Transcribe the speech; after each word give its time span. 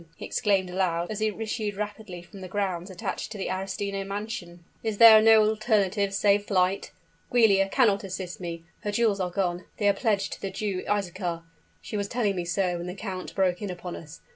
he 0.15 0.25
exclaimed 0.25 0.67
aloud, 0.67 1.11
as 1.11 1.19
he 1.19 1.27
issued 1.27 1.75
rapidly 1.75 2.23
from 2.23 2.41
the 2.41 2.47
grounds 2.47 2.89
attached 2.89 3.31
to 3.31 3.37
the 3.37 3.51
Arestino 3.51 4.03
mansion; 4.03 4.63
"is 4.81 4.97
there 4.97 5.21
no 5.21 5.43
alternative 5.43 6.11
save 6.11 6.45
flight? 6.47 6.89
Giulia 7.31 7.69
cannot 7.69 8.03
assist 8.03 8.39
me 8.41 8.63
her 8.79 8.91
jewels 8.91 9.19
are 9.19 9.29
gone, 9.29 9.65
they 9.77 9.87
are 9.87 9.93
pledged 9.93 10.33
to 10.33 10.41
the 10.41 10.49
Jew 10.49 10.83
Isaachar 10.89 11.43
she 11.83 11.97
was 11.97 12.07
telling 12.07 12.35
me 12.35 12.45
so 12.45 12.79
when 12.79 12.87
the 12.87 12.95
count 12.95 13.35
broke 13.35 13.61
in 13.61 13.69
upon 13.69 13.95
us. 13.95 14.21